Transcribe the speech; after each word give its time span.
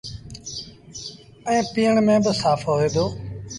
ائيٚݩ 1.47 1.69
پيٚئڻ 1.73 1.95
ميݩ 2.07 2.23
با 2.23 2.31
سآڦ 2.41 2.59
هوئي 2.67 2.89
دو۔ 2.95 3.05